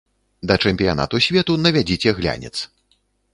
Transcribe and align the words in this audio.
Да 0.51 0.55
чэмпіянату 0.69 1.21
свету 1.27 1.59
навядзіце 1.67 2.15
глянец. 2.21 2.55